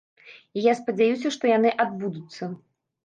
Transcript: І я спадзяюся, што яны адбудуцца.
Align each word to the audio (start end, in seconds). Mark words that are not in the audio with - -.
І 0.59 0.63
я 0.67 0.73
спадзяюся, 0.79 1.33
што 1.35 1.43
яны 1.57 1.75
адбудуцца. 1.85 2.43